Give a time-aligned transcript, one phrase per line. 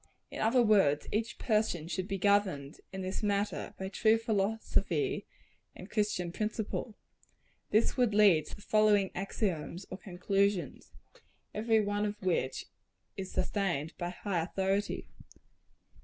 [0.31, 5.27] In other words, every person should be governed, in this matter, by true philosophy
[5.75, 6.95] and Christian principle.
[7.69, 10.91] This would lead to the following axioms or conclusions,
[11.53, 12.65] every one of which
[13.15, 15.07] is sustained by high authority.